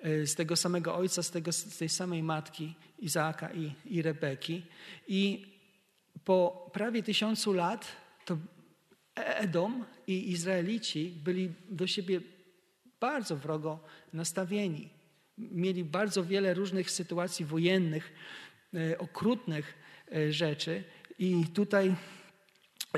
[0.00, 4.62] e, z tego samego ojca, z, tego, z tej samej matki Izaaka i, i Rebeki.
[5.08, 5.46] I
[6.24, 8.38] po prawie tysiącu lat to
[9.14, 12.20] Edom i Izraelici byli do siebie
[13.00, 13.80] bardzo wrogo
[14.12, 14.88] nastawieni.
[15.38, 18.12] Mieli bardzo wiele różnych sytuacji wojennych,
[18.74, 19.74] e, okrutnych
[20.12, 20.84] e, rzeczy.
[21.18, 21.94] I tutaj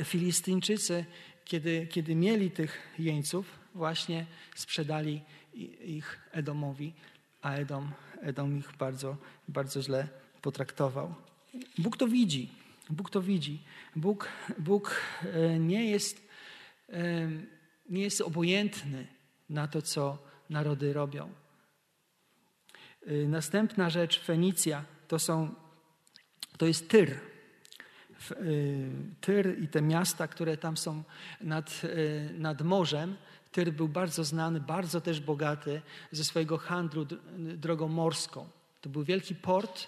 [0.04, 1.04] Filistyńczycy,
[1.44, 5.22] kiedy, kiedy mieli tych jeńców, właśnie sprzedali
[5.84, 6.92] ich Edomowi,
[7.42, 9.16] a Edom, Edom ich bardzo,
[9.48, 10.08] bardzo źle
[10.42, 11.14] potraktował.
[11.78, 12.48] Bóg to widzi.
[12.90, 13.62] Bóg to widzi.
[13.96, 16.28] Bóg, Bóg e, nie, jest,
[17.88, 19.06] nie jest obojętny
[19.50, 20.18] na to, co
[20.50, 21.32] narody robią.
[23.06, 25.54] E, następna rzecz, Fenicja, to, są,
[26.58, 27.14] to jest Tyr.
[29.20, 31.02] Tyr i te miasta, które tam są
[31.40, 31.82] nad,
[32.38, 33.16] nad morzem,
[33.52, 35.82] Tyr był bardzo znany, bardzo też bogaty
[36.12, 37.06] ze swojego handlu
[37.56, 38.48] drogą morską.
[38.80, 39.86] To był wielki port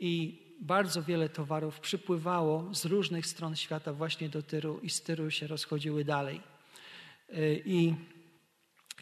[0.00, 5.30] i bardzo wiele towarów przypływało z różnych stron świata właśnie do Tyru i z Tyru
[5.30, 6.40] się rozchodziły dalej.
[7.64, 7.94] I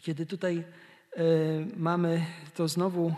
[0.03, 0.63] kiedy tutaj
[1.15, 1.23] e,
[1.77, 3.15] mamy to znowu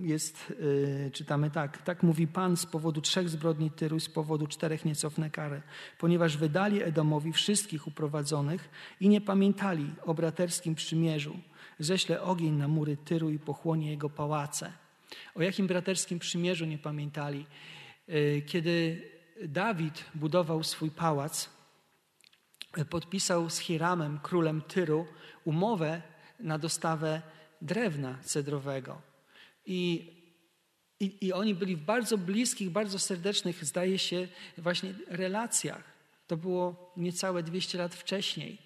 [0.00, 4.84] jest, y, czytamy tak, tak mówi Pan z powodu trzech zbrodni Tyru, z powodu czterech
[4.84, 5.62] nie cofnę karę,
[5.98, 11.36] ponieważ wydali Edomowi wszystkich uprowadzonych i nie pamiętali o braterskim przymierzu.
[11.78, 14.72] Ześlę ogień na mury Tyru i pochłonie jego pałace.
[15.34, 17.46] O jakim braterskim przymierzu nie pamiętali?
[18.46, 19.02] Kiedy
[19.48, 21.50] Dawid budował swój pałac,
[22.90, 25.06] podpisał z Hiramem, królem Tyru,
[25.44, 26.02] umowę
[26.40, 27.22] na dostawę
[27.62, 29.02] drewna cedrowego.
[29.66, 30.12] I,
[31.00, 35.84] i, I oni byli w bardzo bliskich, bardzo serdecznych, zdaje się, właśnie relacjach.
[36.26, 38.58] To było niecałe 200 lat wcześniej.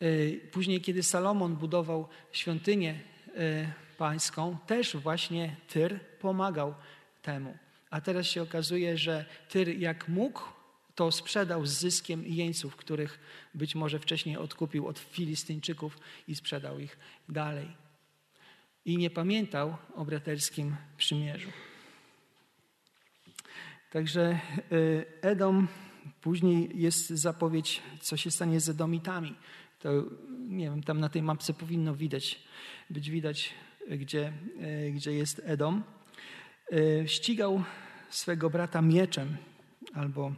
[0.00, 0.06] E,
[0.50, 3.00] później, kiedy Salomon budował świątynię
[3.36, 6.74] e, pańską, też właśnie Tyr pomagał
[7.22, 7.58] temu.
[7.90, 10.42] A teraz się okazuje, że Tyr jak mógł,
[10.94, 13.18] to sprzedał z zyskiem jeńców, których
[13.54, 17.84] być może wcześniej odkupił od Filistyńczyków i sprzedał ich dalej
[18.84, 21.50] i nie pamiętał o braterskim przymierzu.
[23.90, 24.40] Także
[24.72, 25.68] y, Edom,
[26.20, 29.34] później jest zapowiedź, co się stanie z Edomitami.
[29.78, 29.90] To
[30.48, 32.40] nie wiem, tam na tej mapce powinno widać,
[32.90, 33.54] być widać,
[33.90, 34.32] gdzie,
[34.88, 35.82] y, gdzie jest Edom.
[37.06, 37.62] Ścigał
[38.10, 39.36] swego brata mieczem
[39.94, 40.32] albo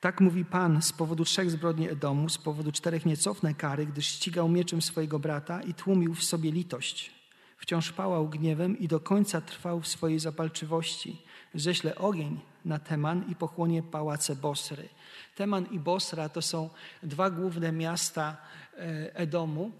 [0.00, 4.06] tak mówi Pan z powodu trzech zbrodni Edomu, z powodu czterech nie cofnę kary, gdyż
[4.06, 7.10] ścigał mieczem swojego brata i tłumił w sobie litość.
[7.56, 11.22] Wciąż pałał gniewem i do końca trwał w swojej zapalczywości.
[11.54, 14.88] Ześle ogień na Teman i pochłonie pałace Bosry.
[15.36, 16.70] Teman i Bosra to są
[17.02, 18.36] dwa główne miasta
[18.76, 19.70] e, Edomu.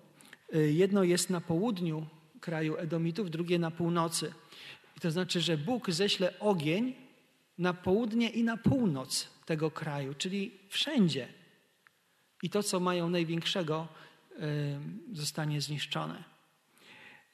[0.53, 2.07] E, jedno jest na południu
[2.41, 4.33] kraju Edomitów, drugie na północy.
[4.97, 6.95] I to znaczy, że Bóg ześle ogień
[7.59, 11.29] na południe i na północ tego kraju, czyli wszędzie.
[12.43, 13.89] I to, co mają największego,
[15.13, 16.25] zostanie zniszczone.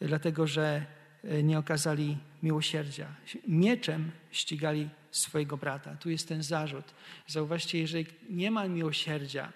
[0.00, 0.86] Dlatego, że
[1.24, 3.08] e, nie okazali miłosierdzia.
[3.48, 5.96] Mieczem ścigali swojego brata.
[5.96, 6.84] Tu jest ten zarzut.
[7.26, 9.52] Zauważcie, jeżeli nie ma miłosierdzia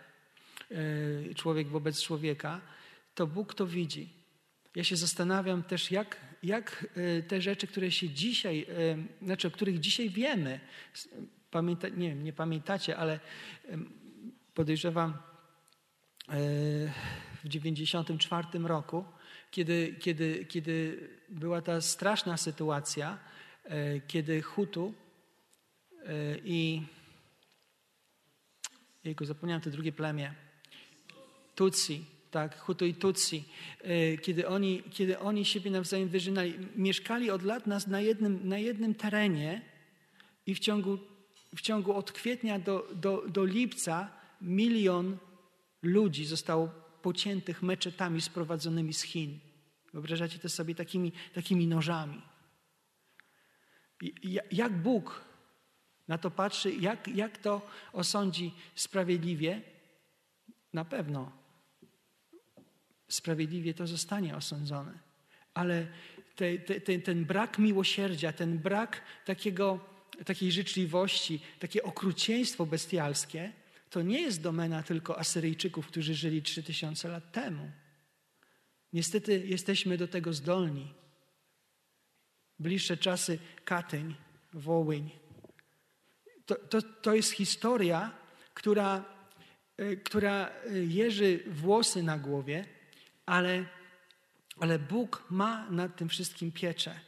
[0.71, 2.61] e, człowiek wobec człowieka,
[3.15, 4.09] to Bóg to widzi.
[4.75, 8.67] Ja się zastanawiam też, jak, jak e, te rzeczy, które się dzisiaj,
[9.23, 10.61] znaczy o których dzisiaj wiemy,
[11.51, 13.21] Pamięta, nie, nie pamiętacie, ale
[14.55, 15.17] podejrzewam e,
[17.45, 19.05] w 94 roku,
[19.51, 23.19] kiedy, kiedy, kiedy była ta straszna sytuacja,
[23.65, 24.95] e, kiedy Hutu
[26.07, 26.83] e, i
[29.05, 30.35] jego zapomniałem to drugie plemię,
[31.55, 33.45] Tutsi, tak, Hutu i Tutsi,
[34.23, 38.95] kiedy oni, kiedy oni siebie nawzajem wyżynali, mieszkali od lat nas na jednym, na jednym
[38.95, 39.63] terenie
[40.47, 40.99] i w ciągu
[41.57, 44.11] w ciągu od kwietnia do, do, do lipca
[44.41, 45.19] milion
[45.83, 46.69] ludzi zostało
[47.03, 49.39] pociętych meczetami sprowadzonymi z Chin.
[49.93, 52.23] Wyobrażacie to sobie takimi, takimi nożami.
[54.51, 55.25] Jak Bóg
[56.09, 59.63] na to patrzy, jak, jak to osądzi sprawiedliwie?
[60.73, 61.33] Na pewno
[63.09, 64.99] sprawiedliwie to zostanie osądzone.
[65.55, 65.87] Ale
[66.37, 69.81] te, te, ten brak miłosierdzia, ten brak takiego
[70.25, 73.53] takiej życzliwości, takie okrucieństwo bestialskie,
[73.91, 77.71] to nie jest domena tylko Asyryjczyków, którzy żyli 3000 lat temu.
[78.93, 80.95] Niestety jesteśmy do tego zdolni.
[82.59, 84.15] Bliższe czasy Katyń,
[84.53, 85.11] Wołyń.
[86.47, 88.13] To, to, to jest historia,
[88.55, 89.05] która,
[89.77, 90.51] e, która
[90.89, 92.65] jeży włosy na głowie,
[93.27, 93.65] ale
[94.61, 97.01] Ale Bóg ma nad tym wszystkim pieczę.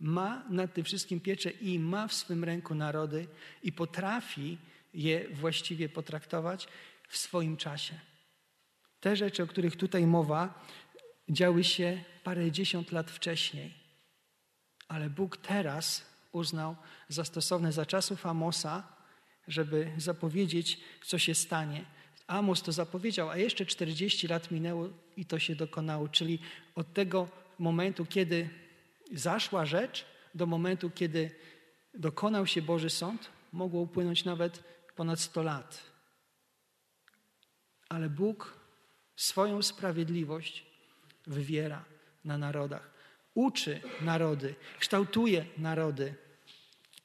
[0.00, 3.26] Ma nad tym wszystkim pieczę i ma w swym ręku narody
[3.62, 4.58] i potrafi
[4.94, 6.68] je właściwie potraktować
[7.08, 7.94] w swoim czasie.
[9.00, 10.66] Te rzeczy, o których tutaj mowa,
[11.28, 13.74] działy się parę dziesiąt lat wcześniej.
[14.88, 16.76] Ale Bóg teraz uznał
[17.08, 18.98] za stosowne za czasów Amosa,
[19.48, 21.84] żeby zapowiedzieć, co się stanie.
[22.26, 26.08] Amos to zapowiedział, a jeszcze 40 lat minęło i to się dokonało.
[26.08, 26.38] Czyli
[26.74, 28.50] od tego momentu, kiedy
[29.12, 31.30] zaszła rzecz, do momentu, kiedy
[31.94, 34.64] dokonał się Boży Sąd, mogło upłynąć nawet
[34.96, 35.82] ponad 100 lat.
[37.88, 38.58] Ale Bóg
[39.16, 40.66] swoją sprawiedliwość
[41.26, 41.84] wywiera
[42.24, 42.90] na narodach.
[43.34, 46.14] Uczy narody, kształtuje narody,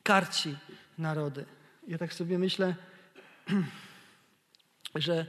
[0.03, 0.55] karci
[0.97, 1.45] narody.
[1.87, 2.75] Ja tak sobie myślę,
[4.95, 5.25] że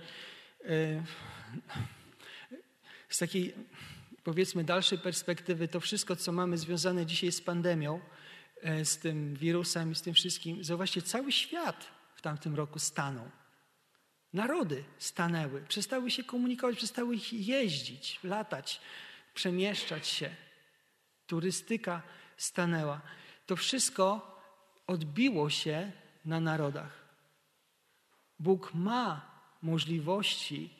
[0.64, 1.04] e,
[3.08, 3.54] z takiej
[4.24, 8.00] powiedzmy dalszej perspektywy to wszystko, co mamy związane dzisiaj z pandemią,
[8.62, 13.30] e, z tym wirusem i z tym wszystkim, zauważcie, cały świat w tamtym roku stanął.
[14.32, 18.80] Narody stanęły, przestały się komunikować, przestały jeździć, latać,
[19.34, 20.30] przemieszczać się.
[21.26, 22.02] Turystyka
[22.36, 23.00] stanęła.
[23.46, 24.34] To wszystko
[24.86, 25.92] odbiło się
[26.24, 27.04] na narodach.
[28.38, 29.30] Bóg ma
[29.62, 30.70] możliwości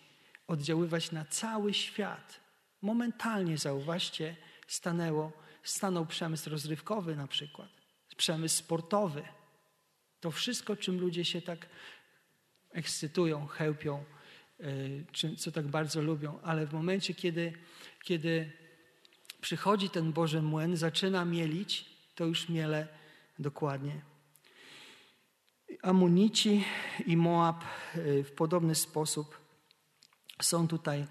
[0.47, 2.44] oddziaływać na cały świat.
[2.85, 7.69] Momentalnie, zauważcie, stanęło, stanął przemysł rozrywkowy na przykład,
[8.17, 9.23] przemysł sportowy.
[10.21, 11.67] To wszystko, czym ludzie się tak
[12.71, 14.05] ekscytują, chełpią,
[14.61, 17.53] e, co tak bardzo lubią, ale w momencie, kiedy,
[18.03, 18.53] kiedy
[19.41, 22.89] przychodzi ten Boży młyn, zaczyna mielić, to już miele
[23.39, 24.01] dokładnie.
[25.83, 26.65] Amonici
[27.07, 29.41] i Moab e, w podobny sposób
[30.43, 31.07] są tutaj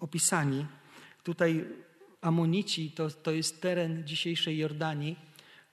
[0.00, 0.66] opisani.
[1.22, 1.64] Tutaj
[2.20, 5.16] Amonici to, to jest teren dzisiejszej Jordanii,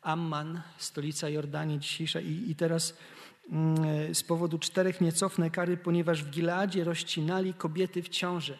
[0.01, 2.97] Amman, stolica Jordanii dzisiejsza i, i teraz
[3.51, 8.57] mm, z powodu czterech nie cofnę kary, ponieważ w Gileadzie rozcinali kobiety w ciąży,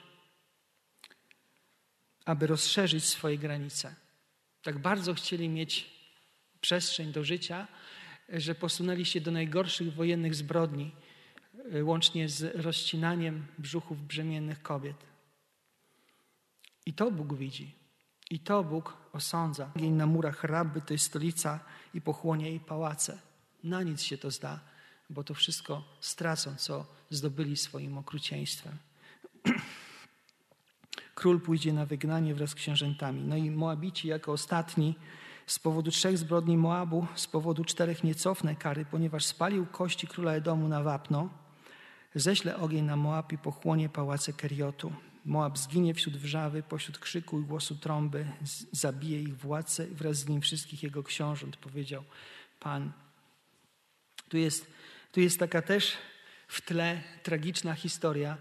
[2.26, 3.96] aby rozszerzyć swoje granice.
[4.62, 5.90] Tak bardzo chcieli mieć
[6.62, 7.68] przestrzeń do życia,
[8.30, 11.11] że posunęli się do najgorszych wojennych zbrodni, y,
[11.84, 14.98] łącznie z rozcinaniem brzuchów brzemiennych kobiet.
[16.86, 17.76] I to Bóg widzi.
[18.30, 19.72] I to Bóg osądza.
[19.76, 21.60] Jej na murach Rabby to jest stolica
[21.94, 23.20] i pochłonie jej pałace.
[23.64, 24.60] Na nic się to zda,
[25.10, 28.78] bo to wszystko stracą, co zdobyli swoim okrucieństwem.
[31.16, 33.22] Król pójdzie na wygnanie wraz z księżętami.
[33.24, 34.96] No i Moabici jako ostatni
[35.48, 40.34] z powodu trzech zbrodni Moabu, z powodu czterech nie cofnę kary, ponieważ spalił kości króla
[40.34, 41.30] Edomu na wapno,
[42.16, 44.94] ześlę ogień na Moab i pochłonie pałace Keriotu.
[45.26, 48.26] Moab zginie wśród wrzawy, pośród krzyku i głosu trąby,
[48.72, 52.04] zabije ich władcę i wraz z nim wszystkich jego książąt, powiedział
[52.60, 52.92] Pan.
[54.30, 54.72] Tu jest,
[55.12, 55.98] tu jest taka też
[56.48, 58.38] w tle tragiczna historia,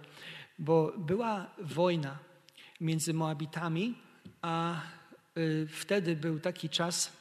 [0.59, 2.19] bo była wojna
[2.81, 3.95] między Moabitami
[4.43, 4.81] a
[5.37, 7.13] Y, wtedy był taki czas,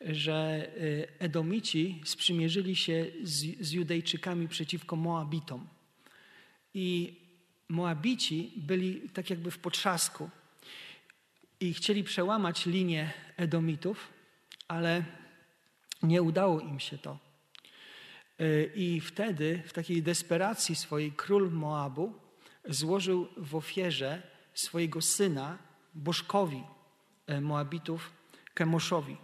[0.00, 5.66] że y, Edomici sprzymierzyli się z, z Judejczykami przeciwko Moabitom.
[6.74, 7.16] I
[7.68, 10.30] Moabici byli tak jakby w potrzasku
[11.60, 14.08] i chcieli przełamać linię Edomitów,
[14.68, 15.04] ale
[16.02, 17.18] nie udało im się to.
[18.40, 22.14] Y, I wtedy, w takiej desperacji swojej, król Moabu
[22.68, 24.22] złożył w ofierze
[24.54, 25.58] swojego syna
[25.94, 26.62] bożkowi,
[27.30, 28.12] E, Moabitów
[28.54, 29.16] Kemoszowi.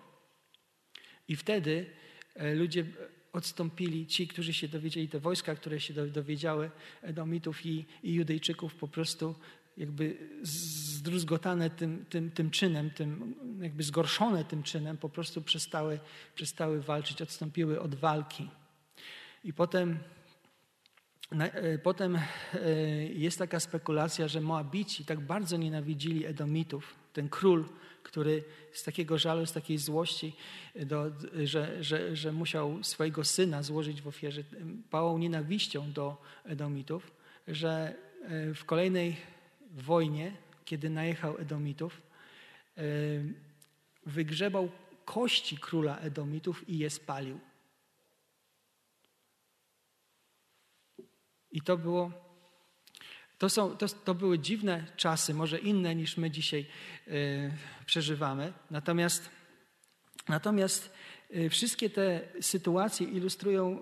[1.29, 1.87] I wtedy
[2.35, 2.85] e, ludzie
[3.33, 6.71] odstąpili, ci, którzy się dowiedzieli, te wojska, które się dowiedziały
[7.03, 9.35] Edomitów i, i Judejczyków, po prostu
[9.77, 15.99] jakby zdruzgotane tym, tym, tym czynem, tym, jakby zgorszone tym czynem, po prostu przestały,
[16.35, 18.49] przestały walczyć, odstąpiły od walki.
[19.45, 19.99] I potem,
[21.31, 22.19] e, potem
[23.15, 27.65] jest taka spekulacja, że Moabici tak bardzo nienawidzili Edomitów, ten król
[28.07, 30.37] który z takiego żalu, z takiej złości,
[30.75, 31.11] do,
[31.45, 34.43] że, że, że musiał swojego syna złożyć w ofierze,
[34.91, 37.13] pałał nienawiścią do Edomitów,
[37.49, 39.17] że e, w kolejnej
[39.71, 40.33] wojnie,
[40.65, 42.03] kiedy najechał Edomitów,
[42.79, 42.83] e,
[44.07, 44.69] wygrzebał
[45.05, 47.39] kości króla Edomitów i je spalił.
[51.53, 52.26] I to było
[53.39, 56.67] to, są, to, to były dziwne czasy, może inne niż my dzisiaj
[57.09, 57.53] y,
[57.87, 58.53] przeżywamy.
[58.71, 59.31] Natomiast,
[60.29, 60.93] natomiast
[61.35, 63.81] y, wszystkie te sytuacje ilustrują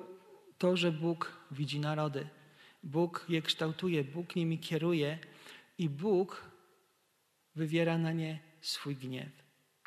[0.58, 2.28] to, że Bóg widzi narody.
[2.82, 5.18] Bóg je kształtuje, Bóg nimi kieruje
[5.78, 6.50] i Bóg
[7.54, 9.30] wywiera na nie swój gniew,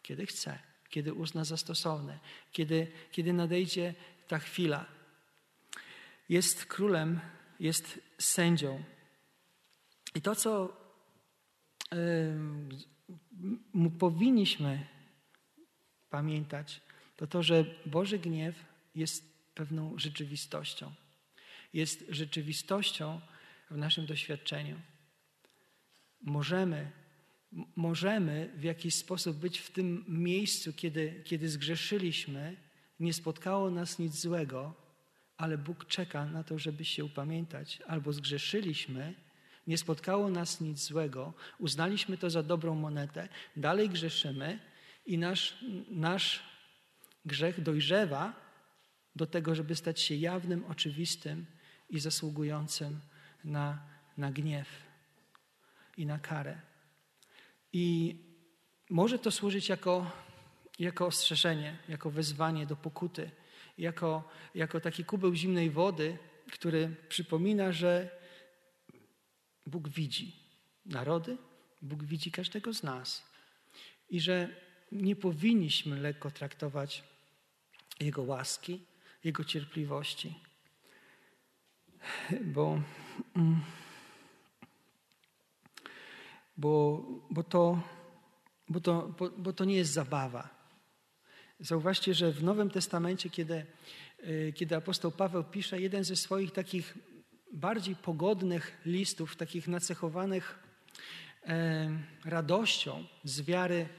[0.01, 0.59] kiedy chce,
[0.89, 2.19] kiedy uzna za stosowne,
[2.51, 3.93] kiedy, kiedy nadejdzie
[4.27, 4.85] ta chwila.
[6.29, 7.19] Jest królem,
[7.59, 8.83] jest sędzią.
[10.15, 10.77] I to, co
[13.73, 14.87] yy, powinniśmy
[16.09, 16.81] pamiętać,
[17.15, 18.55] to to, że Boży gniew
[18.95, 20.93] jest pewną rzeczywistością.
[21.73, 23.21] Jest rzeczywistością
[23.71, 24.79] w naszym doświadczeniu.
[26.21, 26.91] Możemy,
[27.75, 32.57] możemy w jakiś sposób być w tym miejscu, kiedy, kiedy zgrzeszyliśmy,
[32.99, 34.73] nie spotkało nas nic złego,
[35.37, 37.81] ale Bóg czeka na to, żeby się upamiętać.
[37.87, 39.13] Albo zgrzeszyliśmy,
[39.67, 44.59] nie spotkało nas nic złego, uznaliśmy to za dobrą monetę, dalej grzeszymy
[45.05, 45.57] i nasz,
[45.89, 46.43] nasz
[47.25, 48.33] grzech dojrzewa
[49.15, 51.45] do tego, żeby stać się jawnym, oczywistym
[51.89, 52.99] i zasługującym
[53.43, 53.79] na,
[54.17, 54.67] na gniew
[55.97, 56.61] i na karę.
[57.73, 58.15] I
[58.89, 60.11] może to służyć jako,
[60.79, 63.31] jako ostrzeżenie, jako wezwanie do pokuty,
[63.77, 66.17] jako, jako taki kubeł zimnej wody,
[66.51, 68.17] który przypomina, że
[69.67, 70.35] Bóg widzi
[70.85, 71.37] narody,
[71.81, 73.23] Bóg widzi każdego z nas
[74.09, 74.49] i że
[74.91, 77.03] nie powinniśmy lekko traktować
[77.99, 78.79] Jego łaski,
[79.23, 80.33] Jego cierpliwości,
[82.41, 82.81] bo,
[83.35, 83.61] mm,
[86.57, 87.81] bo, bo, to,
[88.69, 90.49] bo, to, bo, bo to nie jest zabawa.
[91.59, 93.65] Zauważcie, że w Nowym Testamencie, kiedy,
[94.23, 96.97] y, kiedy apostoł Paweł pisze jeden ze swoich takich
[97.53, 100.67] bardziej pogodnych listów, takich nacechowanych
[102.25, 103.89] radością z wiary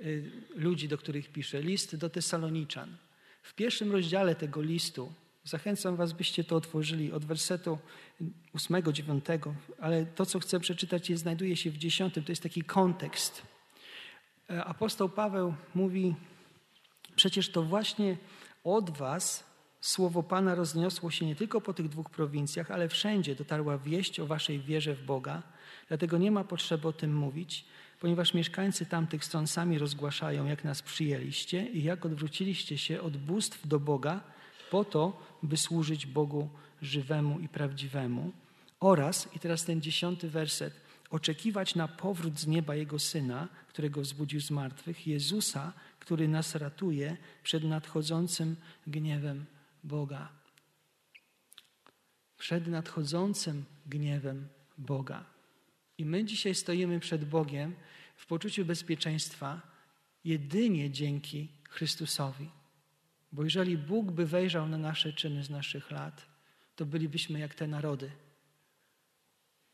[0.00, 2.96] y, ludzi, do których pisze, list do Tesaloniczan.
[3.42, 5.12] W pierwszym rozdziale tego listu,
[5.44, 7.78] zachęcam Was, byście to otworzyli od wersetu
[8.54, 12.14] 8-9, ale to, co chcę przeczytać, znajduje się w 10.
[12.14, 13.42] To jest taki kontekst.
[14.50, 16.14] E, apostoł Paweł mówi:
[17.16, 18.16] Przecież to właśnie
[18.64, 19.47] od Was
[19.80, 24.26] Słowo Pana rozniosło się nie tylko po tych dwóch prowincjach, ale wszędzie dotarła wieść o
[24.26, 25.42] waszej wierze w Boga.
[25.88, 27.64] Dlatego nie ma potrzeby o tym mówić,
[28.00, 33.66] ponieważ mieszkańcy tamtych stron sami rozgłaszają, jak nas przyjęliście i jak odwróciliście się od bóstw
[33.66, 34.20] do Boga
[34.70, 36.48] po to, by służyć Bogu
[36.82, 38.32] żywemu i prawdziwemu.
[38.80, 40.74] Oraz, i teraz ten dziesiąty werset,
[41.10, 47.16] oczekiwać na powrót z nieba Jego Syna, którego wzbudził z martwych, Jezusa, który nas ratuje
[47.42, 48.56] przed nadchodzącym
[48.86, 49.46] gniewem
[49.84, 50.32] Boga.
[52.38, 54.48] Przed nadchodzącym gniewem
[54.78, 55.24] Boga.
[55.98, 57.74] I my dzisiaj stoimy przed Bogiem
[58.16, 59.60] w poczuciu bezpieczeństwa
[60.24, 62.50] jedynie dzięki Chrystusowi.
[63.32, 66.26] Bo jeżeli Bóg by wejrzał na nasze czyny z naszych lat,
[66.76, 68.10] to bylibyśmy jak te narody,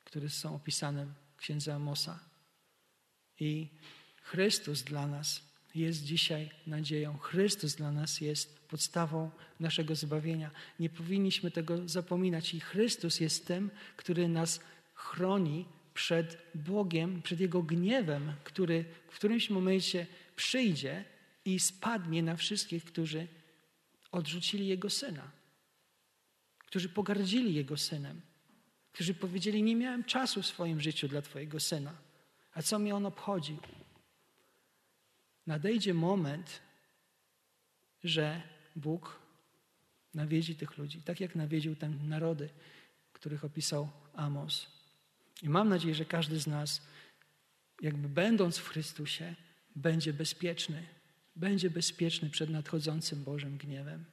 [0.04, 2.20] które są opisane w księdze Amosa.
[3.40, 3.68] I
[4.22, 7.18] Chrystus dla nas jest dzisiaj nadzieją.
[7.18, 10.50] Chrystus dla nas jest podstawą naszego zbawienia.
[10.80, 12.54] Nie powinniśmy tego zapominać.
[12.54, 14.60] I Chrystus jest tym, który nas
[14.94, 20.06] chroni przed Bogiem, przed Jego gniewem, który w którymś momencie
[20.36, 21.04] przyjdzie
[21.44, 23.26] i spadnie na wszystkich, którzy
[24.12, 25.30] odrzucili Jego Syna,
[26.58, 28.20] którzy pogardzili Jego Synem,
[28.92, 31.94] którzy powiedzieli, nie miałem czasu w swoim życiu dla Twojego Syna.
[32.54, 33.56] A co mi On obchodzi?
[35.46, 36.60] Nadejdzie moment,
[38.04, 38.42] że
[38.76, 39.18] Bóg
[40.14, 42.48] nawiedzi tych ludzi, tak jak nawiedził te narody,
[43.12, 44.66] których opisał Amos.
[45.42, 46.82] I mam nadzieję, że każdy z nas,
[47.80, 49.34] jakby będąc w Chrystusie,
[49.76, 50.86] będzie bezpieczny.
[51.36, 54.04] Będzie bezpieczny przed nadchodzącym Bożym gniewem.